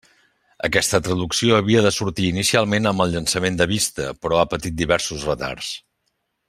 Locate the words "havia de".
1.57-1.91